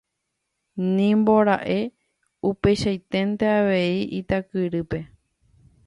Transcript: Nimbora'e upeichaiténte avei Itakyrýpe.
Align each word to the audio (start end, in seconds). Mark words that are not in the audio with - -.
Nimbora'e 0.95 1.77
upeichaiténte 2.51 3.45
avei 3.59 3.97
Itakyrýpe. 4.19 4.99